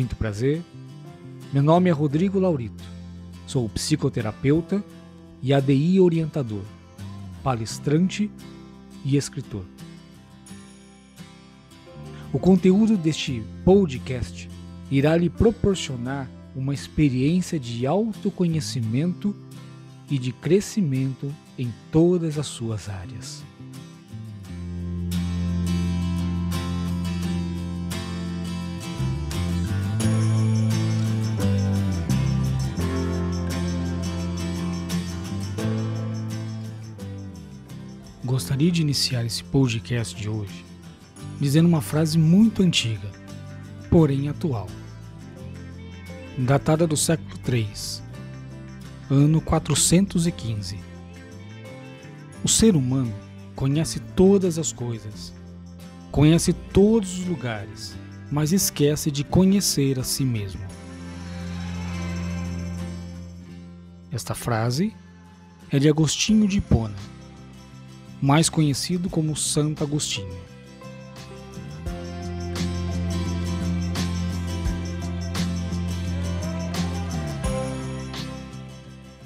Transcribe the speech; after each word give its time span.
Muito 0.00 0.16
prazer. 0.16 0.62
Meu 1.52 1.62
nome 1.62 1.90
é 1.90 1.92
Rodrigo 1.92 2.40
Laurito. 2.40 2.82
Sou 3.46 3.68
psicoterapeuta 3.68 4.82
e 5.42 5.52
ADI 5.52 6.00
orientador, 6.00 6.62
palestrante 7.42 8.30
e 9.04 9.18
escritor. 9.18 9.62
O 12.32 12.38
conteúdo 12.38 12.96
deste 12.96 13.44
podcast 13.62 14.48
irá 14.90 15.14
lhe 15.18 15.28
proporcionar 15.28 16.26
uma 16.56 16.72
experiência 16.72 17.60
de 17.60 17.86
autoconhecimento 17.86 19.36
e 20.10 20.18
de 20.18 20.32
crescimento 20.32 21.30
em 21.58 21.70
todas 21.92 22.38
as 22.38 22.46
suas 22.46 22.88
áreas. 22.88 23.44
Gostaria 38.30 38.70
de 38.70 38.80
iniciar 38.80 39.24
esse 39.24 39.42
podcast 39.42 40.14
de 40.14 40.28
hoje 40.28 40.64
dizendo 41.40 41.68
uma 41.68 41.80
frase 41.80 42.16
muito 42.16 42.62
antiga, 42.62 43.10
porém 43.90 44.28
atual, 44.28 44.68
datada 46.38 46.86
do 46.86 46.96
século 46.96 47.36
III, 47.44 47.68
ano 49.10 49.40
415. 49.40 50.78
O 52.44 52.48
ser 52.48 52.76
humano 52.76 53.12
conhece 53.56 53.98
todas 53.98 54.60
as 54.60 54.70
coisas, 54.70 55.34
conhece 56.12 56.52
todos 56.52 57.18
os 57.18 57.26
lugares, 57.26 57.96
mas 58.30 58.52
esquece 58.52 59.10
de 59.10 59.24
conhecer 59.24 59.98
a 59.98 60.04
si 60.04 60.24
mesmo. 60.24 60.62
Esta 64.12 64.36
frase 64.36 64.94
é 65.68 65.80
de 65.80 65.88
Agostinho 65.88 66.46
de 66.46 66.58
Hipona 66.58 67.09
mais 68.20 68.48
conhecido 68.48 69.08
como 69.08 69.34
Santo 69.34 69.82
Agostinho. 69.82 70.36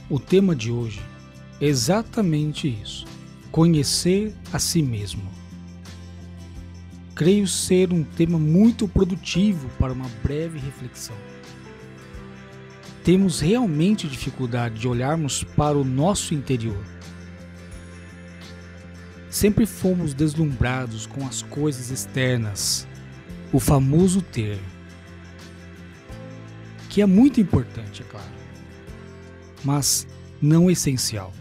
O 0.08 0.20
tema 0.20 0.54
de 0.54 0.70
hoje 0.70 1.02
é 1.60 1.66
exatamente 1.66 2.68
isso: 2.68 3.04
conhecer 3.50 4.34
a 4.52 4.58
si 4.58 4.80
mesmo. 4.82 5.28
Creio 7.16 7.46
ser 7.46 7.92
um 7.92 8.02
tema 8.02 8.38
muito 8.38 8.86
produtivo 8.88 9.68
para 9.78 9.92
uma 9.92 10.08
breve 10.22 10.58
reflexão. 10.58 11.16
Temos 13.04 13.40
realmente 13.40 14.08
dificuldade 14.08 14.80
de 14.80 14.88
olharmos 14.88 15.44
para 15.44 15.76
o 15.76 15.84
nosso 15.84 16.34
interior 16.34 16.93
Sempre 19.34 19.66
fomos 19.66 20.14
deslumbrados 20.14 21.06
com 21.06 21.26
as 21.26 21.42
coisas 21.42 21.90
externas, 21.90 22.86
o 23.52 23.58
famoso 23.58 24.22
ter, 24.22 24.60
que 26.88 27.02
é 27.02 27.06
muito 27.06 27.40
importante, 27.40 28.02
é 28.02 28.04
claro, 28.04 28.30
mas 29.64 30.06
não 30.40 30.70
essencial. 30.70 31.32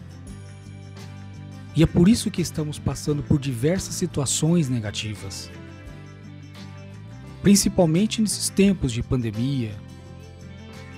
E 1.76 1.84
é 1.84 1.86
por 1.86 2.08
isso 2.08 2.32
que 2.32 2.42
estamos 2.42 2.80
passando 2.80 3.22
por 3.22 3.38
diversas 3.38 3.94
situações 3.94 4.68
negativas. 4.68 5.48
Principalmente 7.42 8.20
nesses 8.20 8.48
tempos 8.48 8.92
de 8.92 9.04
pandemia, 9.04 9.72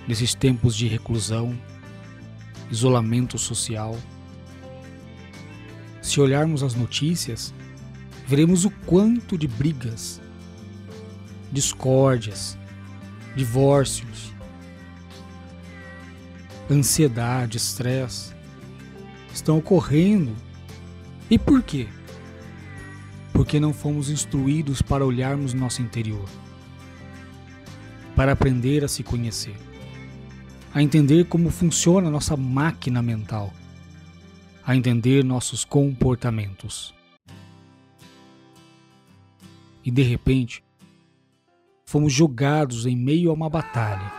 nesses 0.09 0.35
tempos 0.35 0.75
de 0.75 0.89
reclusão, 0.89 1.55
isolamento 2.71 3.37
social 3.37 3.95
se 6.07 6.21
olharmos 6.21 6.63
as 6.63 6.75
notícias, 6.75 7.53
veremos 8.27 8.65
o 8.65 8.71
quanto 8.71 9.37
de 9.37 9.49
brigas, 9.49 10.21
discórdias, 11.51 12.57
divórcios, 13.35 14.33
ansiedade, 16.71 17.57
estresse 17.57 18.35
estão 19.33 19.59
ocorrendo. 19.59 20.35
E 21.29 21.39
por 21.39 21.63
quê? 21.63 21.89
Porque 23.33 23.61
não 23.61 23.75
fomos 23.75 24.09
instruídos 24.09 24.81
para 24.81 25.05
olharmos 25.05 25.53
nosso 25.53 25.83
interior, 25.83 26.29
para 28.15 28.33
aprender 28.33 28.85
a 28.85 28.89
se 28.89 29.03
conhecer, 29.03 29.57
a 30.73 30.83
entender 30.83 31.25
como 31.25 31.51
funciona 31.51 32.09
a 32.09 32.11
nossa 32.11 32.37
máquina 32.37 33.03
mental 33.03 33.53
a 34.67 34.75
entender 34.75 35.23
nossos 35.23 35.65
comportamentos. 35.65 36.93
E 39.85 39.93
de 39.93 40.03
repente, 40.03 40.65
fomos 41.87 42.13
jogados 42.13 42.85
em 42.85 42.97
meio 42.97 43.31
a 43.31 43.33
uma 43.33 43.49
batalha. 43.49 44.13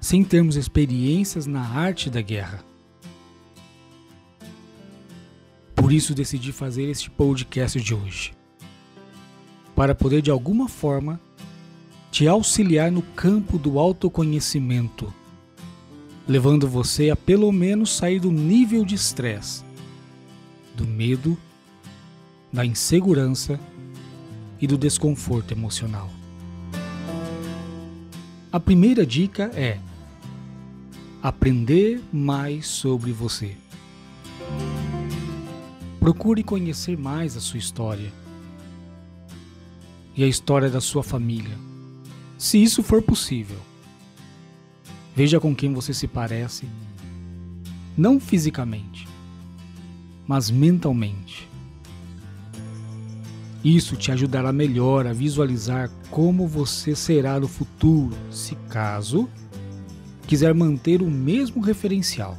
Sem 0.00 0.22
termos 0.22 0.54
experiências 0.54 1.46
na 1.46 1.66
arte 1.66 2.08
da 2.08 2.20
guerra. 2.20 2.62
Por 5.74 5.92
isso 5.92 6.14
decidi 6.14 6.52
fazer 6.52 6.84
este 6.84 7.10
podcast 7.10 7.80
de 7.80 7.92
hoje. 7.92 8.32
Para 9.74 9.96
poder 9.96 10.22
de 10.22 10.30
alguma 10.30 10.68
forma 10.68 11.20
te 12.14 12.28
auxiliar 12.28 12.92
no 12.92 13.02
campo 13.02 13.58
do 13.58 13.76
autoconhecimento, 13.76 15.12
levando 16.28 16.68
você 16.68 17.10
a 17.10 17.16
pelo 17.16 17.50
menos 17.50 17.90
sair 17.90 18.20
do 18.20 18.30
nível 18.30 18.84
de 18.84 18.94
estresse, 18.94 19.64
do 20.76 20.86
medo, 20.86 21.36
da 22.52 22.64
insegurança 22.64 23.58
e 24.60 24.66
do 24.68 24.78
desconforto 24.78 25.50
emocional. 25.50 26.08
A 28.52 28.60
primeira 28.60 29.04
dica 29.04 29.50
é 29.52 29.80
aprender 31.20 32.00
mais 32.12 32.68
sobre 32.68 33.10
você. 33.10 33.56
Procure 35.98 36.44
conhecer 36.44 36.96
mais 36.96 37.36
a 37.36 37.40
sua 37.40 37.58
história 37.58 38.12
e 40.16 40.22
a 40.22 40.28
história 40.28 40.70
da 40.70 40.80
sua 40.80 41.02
família 41.02 41.73
se 42.44 42.62
isso 42.62 42.82
for 42.82 43.00
possível. 43.00 43.56
Veja 45.16 45.40
com 45.40 45.56
quem 45.56 45.72
você 45.72 45.94
se 45.94 46.06
parece, 46.06 46.68
não 47.96 48.20
fisicamente, 48.20 49.08
mas 50.26 50.50
mentalmente. 50.50 51.48
Isso 53.64 53.96
te 53.96 54.12
ajudará 54.12 54.52
melhor 54.52 55.06
a 55.06 55.12
visualizar 55.14 55.90
como 56.10 56.46
você 56.46 56.94
será 56.94 57.40
no 57.40 57.48
futuro, 57.48 58.14
se 58.30 58.54
caso 58.68 59.26
quiser 60.26 60.52
manter 60.52 61.00
o 61.00 61.10
mesmo 61.10 61.62
referencial. 61.62 62.36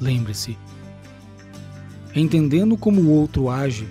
Lembre-se, 0.00 0.56
entendendo 2.14 2.78
como 2.78 3.02
o 3.02 3.10
outro 3.10 3.50
age, 3.50 3.86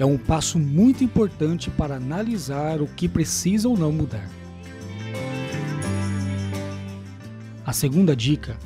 é 0.00 0.04
um 0.06 0.16
passo 0.16 0.58
muito 0.58 1.04
importante 1.04 1.68
para 1.68 1.96
analisar 1.96 2.80
o 2.80 2.86
que 2.86 3.06
precisa 3.06 3.68
ou 3.68 3.76
não 3.76 3.92
mudar. 3.92 4.26
A 7.66 7.72
segunda 7.74 8.16
dica 8.16 8.58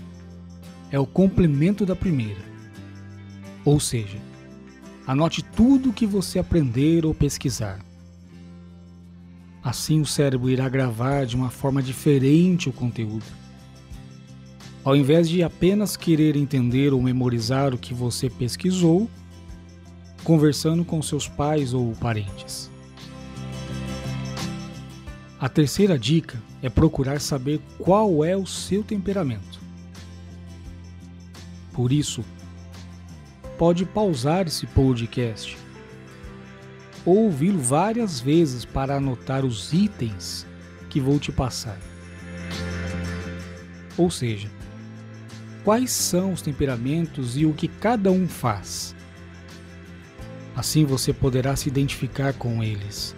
é 0.92 0.98
o 0.98 1.04
complemento 1.04 1.84
da 1.84 1.96
primeira. 1.96 2.40
Ou 3.64 3.80
seja, 3.80 4.16
anote 5.04 5.42
tudo 5.42 5.90
o 5.90 5.92
que 5.92 6.06
você 6.06 6.38
aprender 6.38 7.04
ou 7.04 7.12
pesquisar. 7.12 7.80
Assim 9.60 10.00
o 10.00 10.06
cérebro 10.06 10.48
irá 10.48 10.68
gravar 10.68 11.26
de 11.26 11.34
uma 11.34 11.50
forma 11.50 11.82
diferente 11.82 12.68
o 12.68 12.72
conteúdo. 12.72 13.26
Ao 14.84 14.94
invés 14.94 15.28
de 15.28 15.42
apenas 15.42 15.96
querer 15.96 16.36
entender 16.36 16.92
ou 16.92 17.02
memorizar 17.02 17.74
o 17.74 17.78
que 17.78 17.92
você 17.92 18.30
pesquisou, 18.30 19.10
conversando 20.24 20.84
com 20.84 21.00
seus 21.02 21.28
pais 21.28 21.72
ou 21.72 21.92
parentes. 21.92 22.70
A 25.38 25.48
terceira 25.48 25.98
dica 25.98 26.42
é 26.62 26.70
procurar 26.70 27.20
saber 27.20 27.60
qual 27.78 28.24
é 28.24 28.34
o 28.34 28.46
seu 28.46 28.82
temperamento. 28.82 29.60
Por 31.72 31.92
isso, 31.92 32.24
pode 33.58 33.84
pausar 33.84 34.46
esse 34.46 34.66
podcast 34.66 35.56
ou 37.04 37.24
ouvi-lo 37.24 37.60
várias 37.60 38.20
vezes 38.20 38.64
para 38.64 38.96
anotar 38.96 39.44
os 39.44 39.72
itens 39.72 40.46
que 40.88 41.00
vou 41.00 41.18
te 41.18 41.30
passar. 41.30 41.78
Ou 43.96 44.10
seja, 44.10 44.48
quais 45.62 45.90
são 45.90 46.32
os 46.32 46.40
temperamentos 46.40 47.36
e 47.36 47.44
o 47.44 47.52
que 47.52 47.68
cada 47.68 48.10
um 48.10 48.26
faz. 48.26 48.93
Assim 50.56 50.84
você 50.84 51.12
poderá 51.12 51.56
se 51.56 51.68
identificar 51.68 52.32
com 52.34 52.62
eles. 52.62 53.16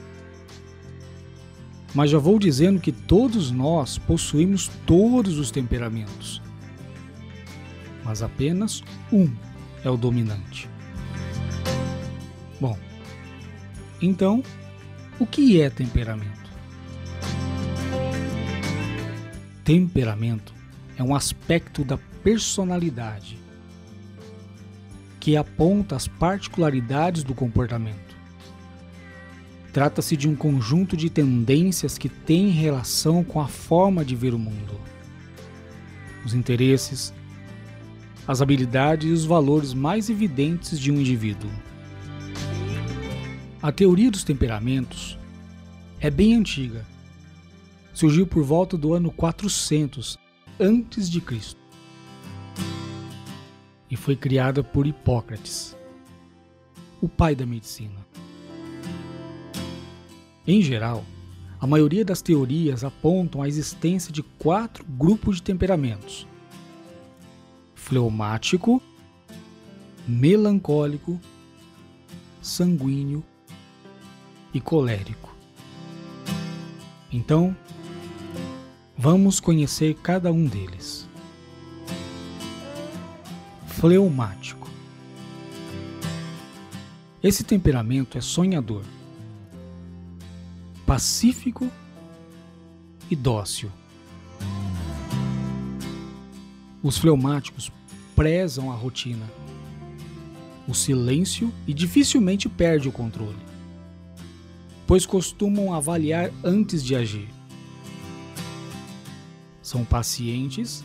Mas 1.95 2.11
já 2.11 2.19
vou 2.19 2.39
dizendo 2.39 2.81
que 2.81 2.93
todos 2.93 3.51
nós 3.51 3.99
possuímos 3.99 4.71
todos 4.87 5.39
os 5.39 5.51
temperamentos, 5.51 6.43
mas 8.05 8.23
apenas 8.23 8.83
um 9.11 9.31
é 9.83 9.91
o 9.91 9.97
dominante. 9.97 10.69
Bom, 12.61 12.79
então, 14.01 14.43
o 15.19 15.27
que 15.27 15.61
é 15.61 15.71
temperamento? 15.71 16.51
Temperamento 19.65 20.55
é 20.99 21.03
um 21.03 21.15
aspecto 21.15 21.83
da 21.83 21.97
personalidade 22.23 23.39
que 25.27 25.37
aponta 25.37 25.97
as 25.97 26.07
particularidades 26.07 27.25
do 27.25 27.35
comportamento. 27.35 28.17
Trata-se 29.73 30.17
de 30.17 30.29
um 30.29 30.37
conjunto 30.37 30.97
de 30.97 31.11
tendências 31.11 31.99
que 31.99 32.09
tem 32.09 32.51
relação 32.51 33.25
com 33.25 33.41
a 33.41 33.49
forma 33.49 34.05
de 34.05 34.15
ver 34.15 34.33
o 34.33 34.39
mundo, 34.39 34.81
os 36.25 36.33
interesses, 36.33 37.13
as 38.25 38.41
habilidades 38.41 39.11
e 39.11 39.13
os 39.13 39.25
valores 39.25 39.75
mais 39.75 40.09
evidentes 40.09 40.79
de 40.79 40.93
um 40.93 41.01
indivíduo. 41.01 41.51
A 43.61 43.73
teoria 43.73 44.13
dos 44.13 44.23
temperamentos 44.23 45.19
é 45.99 46.09
bem 46.09 46.37
antiga. 46.37 46.87
Surgiu 47.93 48.29
por 48.29 48.45
volta 48.45 48.79
do 48.79 48.95
ano 48.95 49.11
400 49.11 50.17
antes 50.61 51.11
de 51.11 51.21
Cristo 51.21 51.66
e 53.91 53.97
foi 53.97 54.17
criada 54.17 54.63
por 54.63 54.87
Hipócrates, 54.87 55.77
o 57.01 57.09
pai 57.09 57.35
da 57.35 57.47
medicina. 57.47 58.07
Em 60.47 60.61
geral, 60.63 61.05
a 61.61 61.67
maioria 61.67 62.05
das 62.05 62.21
teorias 62.21 62.85
apontam 62.85 63.43
a 63.43 63.49
existência 63.49 64.13
de 64.13 64.23
quatro 64.23 64.85
grupos 64.85 65.37
de 65.37 65.43
temperamentos: 65.43 66.27
fleumático, 67.75 68.83
melancólico, 70.07 71.21
sanguíneo 72.41 73.25
e 74.53 74.61
colérico. 74.61 75.35
Então, 77.13 77.57
vamos 78.97 79.41
conhecer 79.41 79.95
cada 79.95 80.33
um 80.33 80.45
deles 80.45 81.06
fleumático. 83.79 84.71
Esse 87.23 87.45
temperamento 87.45 88.17
é 88.17 88.23
sonhador, 88.23 88.83
pacífico 90.87 91.71
e 93.11 93.15
dócil. 93.15 93.71
Os 96.83 96.97
fleumáticos 96.97 97.71
prezam 98.15 98.73
a 98.73 98.75
rotina, 98.75 99.31
o 100.67 100.73
silêncio 100.73 101.53
e 101.67 101.75
dificilmente 101.75 102.49
perde 102.49 102.89
o 102.89 102.93
controle, 102.93 103.37
pois 104.87 105.05
costumam 105.05 105.75
avaliar 105.75 106.31
antes 106.43 106.83
de 106.83 106.97
agir. 106.97 107.29
São 109.61 109.85
pacientes, 109.85 110.83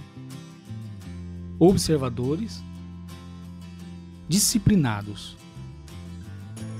observadores 1.58 2.62
disciplinados. 4.32 5.36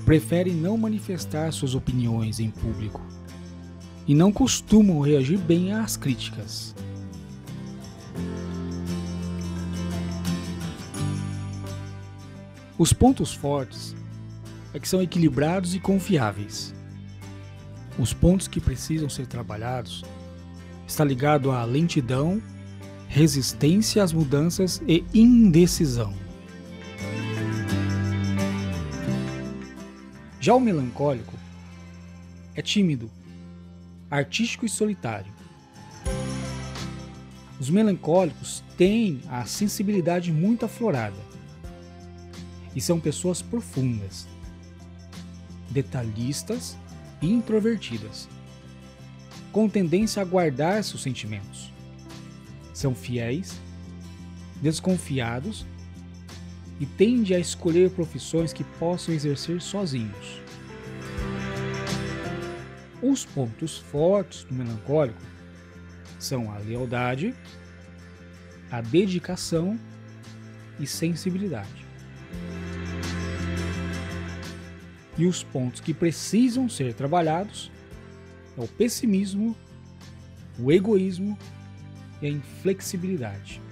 Preferem 0.06 0.54
não 0.54 0.78
manifestar 0.78 1.52
suas 1.52 1.74
opiniões 1.74 2.40
em 2.40 2.48
público 2.48 3.06
e 4.08 4.14
não 4.14 4.32
costumam 4.32 5.00
reagir 5.00 5.36
bem 5.36 5.70
às 5.70 5.94
críticas. 5.94 6.74
Os 12.78 12.94
pontos 12.94 13.34
fortes 13.34 13.94
é 14.72 14.80
que 14.80 14.88
são 14.88 15.02
equilibrados 15.02 15.74
e 15.74 15.78
confiáveis. 15.78 16.74
Os 17.98 18.14
pontos 18.14 18.48
que 18.48 18.60
precisam 18.60 19.10
ser 19.10 19.26
trabalhados 19.26 20.02
está 20.88 21.04
ligado 21.04 21.50
à 21.50 21.62
lentidão, 21.64 22.42
resistência 23.08 24.02
às 24.02 24.10
mudanças 24.10 24.82
e 24.88 25.04
indecisão. 25.12 26.21
Já 30.42 30.56
o 30.56 30.58
melancólico 30.58 31.38
é 32.56 32.60
tímido, 32.60 33.08
artístico 34.10 34.66
e 34.66 34.68
solitário. 34.68 35.32
Os 37.60 37.70
melancólicos 37.70 38.60
têm 38.76 39.20
a 39.28 39.44
sensibilidade 39.44 40.32
muito 40.32 40.64
aflorada 40.64 41.20
e 42.74 42.80
são 42.80 42.98
pessoas 42.98 43.40
profundas, 43.40 44.26
detalhistas 45.70 46.76
e 47.20 47.30
introvertidas, 47.30 48.28
com 49.52 49.68
tendência 49.68 50.22
a 50.22 50.24
guardar 50.24 50.82
seus 50.82 51.04
sentimentos. 51.04 51.72
São 52.74 52.96
fiéis, 52.96 53.60
desconfiados 54.60 55.64
e 56.82 56.86
tende 56.86 57.32
a 57.32 57.38
escolher 57.38 57.90
profissões 57.90 58.52
que 58.52 58.64
possam 58.64 59.14
exercer 59.14 59.62
sozinhos. 59.62 60.42
Os 63.00 63.24
pontos 63.24 63.78
fortes 63.78 64.42
do 64.42 64.52
melancólico 64.52 65.22
são 66.18 66.50
a 66.50 66.58
lealdade, 66.58 67.36
a 68.68 68.80
dedicação 68.80 69.78
e 70.80 70.84
sensibilidade. 70.84 71.86
E 75.16 75.24
os 75.24 75.44
pontos 75.44 75.80
que 75.80 75.94
precisam 75.94 76.68
ser 76.68 76.94
trabalhados 76.94 77.70
é 78.58 78.60
o 78.60 78.66
pessimismo, 78.66 79.56
o 80.58 80.72
egoísmo 80.72 81.38
e 82.20 82.26
a 82.26 82.28
inflexibilidade. 82.28 83.62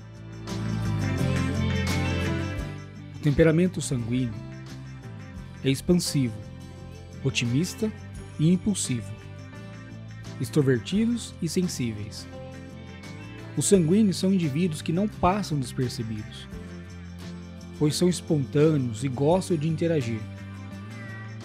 O 3.20 3.22
temperamento 3.22 3.82
sanguíneo 3.82 4.32
é 5.62 5.68
expansivo, 5.68 6.34
otimista 7.22 7.92
e 8.38 8.50
impulsivo, 8.50 9.12
extrovertidos 10.40 11.34
e 11.42 11.46
sensíveis. 11.46 12.26
Os 13.58 13.66
sanguíneos 13.66 14.16
são 14.16 14.32
indivíduos 14.32 14.80
que 14.80 14.90
não 14.90 15.06
passam 15.06 15.60
despercebidos, 15.60 16.48
pois 17.78 17.94
são 17.94 18.08
espontâneos 18.08 19.04
e 19.04 19.08
gostam 19.08 19.54
de 19.58 19.68
interagir. 19.68 20.22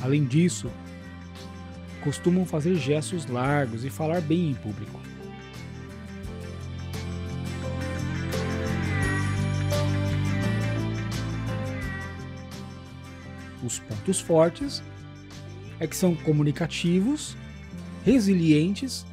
Além 0.02 0.24
disso, 0.24 0.72
costumam 2.02 2.46
fazer 2.46 2.76
gestos 2.76 3.26
largos 3.26 3.84
e 3.84 3.90
falar 3.90 4.22
bem 4.22 4.52
em 4.52 4.54
público. 4.54 5.02
Os 13.66 13.80
pontos 13.80 14.20
fortes 14.20 14.84
é 15.80 15.88
que 15.88 15.96
são 15.96 16.16
comunicativos, 16.16 17.36
resilientes, 18.04 19.04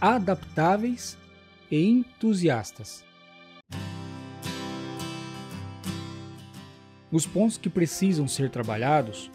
adaptáveis 0.00 1.18
e 1.70 1.84
entusiastas. 1.84 3.04
Os 7.12 7.26
pontos 7.26 7.58
que 7.58 7.68
precisam 7.68 8.26
ser 8.26 8.48
trabalhados 8.48 9.30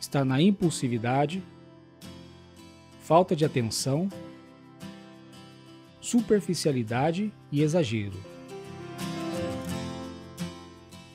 está 0.00 0.24
na 0.24 0.40
impulsividade, 0.40 1.42
falta 3.00 3.36
de 3.36 3.44
atenção, 3.44 4.08
superficialidade 6.00 7.30
e 7.52 7.60
exagero. 7.60 8.18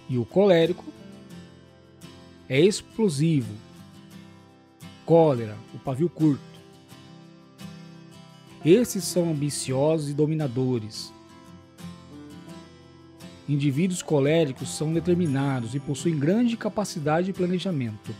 E 0.08 0.17
o 0.19 0.25
colérico 0.25 0.99
é 2.50 2.60
explosivo. 2.60 3.53
Cólera, 5.06 5.56
o 5.74 5.77
pavio 5.77 6.10
curto. 6.10 6.41
Esses 8.65 9.03
são 9.03 9.29
ambiciosos 9.29 10.10
e 10.10 10.13
dominadores. 10.13 11.13
Indivíduos 13.48 14.01
coléricos 14.01 14.70
são 14.70 14.91
determinados 14.91 15.75
e 15.75 15.79
possuem 15.79 16.18
grande 16.18 16.58
capacidade 16.58 17.27
de 17.27 17.34
planejamento. 17.34 18.13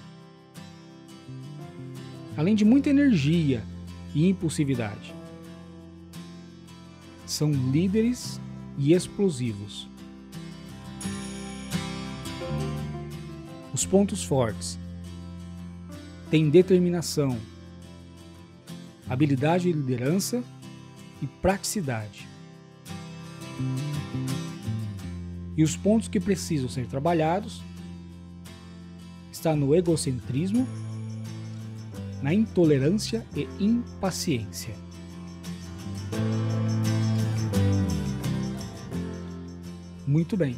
Além 2.38 2.56
de 2.56 2.64
muita 2.64 2.90
energia 2.90 3.64
e 4.14 4.28
impulsividade. 4.30 5.14
São 7.26 7.52
líderes 7.52 8.40
e 8.78 8.94
explosivos. 8.94 9.89
Os 13.80 13.86
pontos 13.86 14.26
fortes 14.26 14.78
têm 16.30 16.50
determinação, 16.50 17.40
habilidade 19.08 19.72
de 19.72 19.72
liderança 19.72 20.44
e 21.22 21.26
praticidade. 21.26 22.28
E 25.56 25.64
os 25.64 25.78
pontos 25.78 26.10
que 26.10 26.20
precisam 26.20 26.68
ser 26.68 26.88
trabalhados 26.88 27.62
está 29.32 29.56
no 29.56 29.74
egocentrismo, 29.74 30.68
na 32.22 32.34
intolerância 32.34 33.26
e 33.34 33.48
impaciência. 33.64 34.76
Muito 40.06 40.36
bem. 40.36 40.58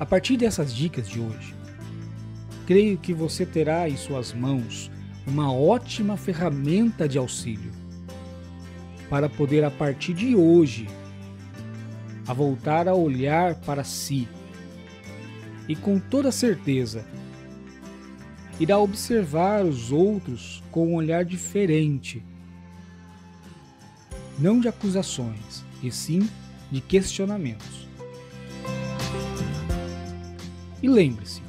A 0.00 0.06
partir 0.06 0.36
dessas 0.36 0.72
dicas 0.72 1.08
de 1.08 1.18
hoje, 1.18 1.54
creio 2.66 2.96
que 2.98 3.12
você 3.12 3.44
terá 3.44 3.88
em 3.88 3.96
suas 3.96 4.32
mãos 4.32 4.90
uma 5.26 5.52
ótima 5.52 6.16
ferramenta 6.16 7.08
de 7.08 7.18
auxílio 7.18 7.72
para 9.10 9.28
poder 9.28 9.64
a 9.64 9.70
partir 9.70 10.14
de 10.14 10.36
hoje 10.36 10.86
a 12.28 12.32
voltar 12.32 12.86
a 12.86 12.94
olhar 12.94 13.56
para 13.56 13.82
si 13.82 14.28
e 15.66 15.74
com 15.74 15.98
toda 15.98 16.30
certeza 16.30 17.04
irá 18.60 18.78
observar 18.78 19.64
os 19.64 19.90
outros 19.90 20.62
com 20.70 20.92
um 20.92 20.94
olhar 20.94 21.24
diferente, 21.24 22.22
não 24.38 24.60
de 24.60 24.68
acusações, 24.68 25.64
e 25.82 25.90
sim 25.90 26.28
de 26.70 26.80
questionamentos. 26.80 27.87
E 30.82 30.88
lembre-se, 30.88 31.42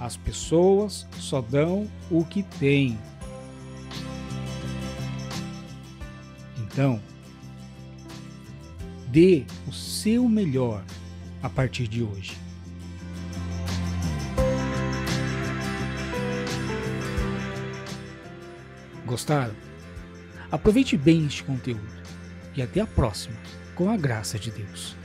as 0.00 0.16
pessoas 0.16 1.06
só 1.18 1.40
dão 1.40 1.88
o 2.10 2.24
que 2.24 2.42
têm. 2.42 2.98
Então, 6.58 7.00
dê 9.08 9.44
o 9.68 9.72
seu 9.72 10.28
melhor 10.28 10.82
a 11.42 11.50
partir 11.50 11.86
de 11.86 12.02
hoje. 12.02 12.36
Gostaram? 19.04 19.54
Aproveite 20.50 20.96
bem 20.96 21.26
este 21.26 21.44
conteúdo 21.44 22.02
e 22.56 22.62
até 22.62 22.80
a 22.80 22.86
próxima, 22.86 23.36
com 23.74 23.90
a 23.90 23.96
graça 23.96 24.38
de 24.38 24.50
Deus. 24.50 24.96